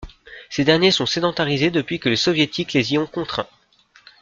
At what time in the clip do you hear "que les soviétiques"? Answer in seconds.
1.99-2.73